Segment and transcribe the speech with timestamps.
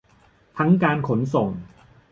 [0.57, 1.49] ทั้งการขนส่ง